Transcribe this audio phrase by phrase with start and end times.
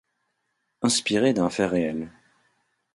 [0.81, 2.09] Inspiré d'un fait réel.